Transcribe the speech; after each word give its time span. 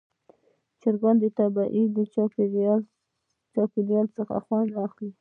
چرګان 0.81 1.15
د 1.19 1.23
خپل 1.31 1.35
طبیعي 2.13 2.73
چاپېریال 3.53 4.07
څخه 4.17 4.35
خوند 4.45 4.69
اخلي. 4.85 5.07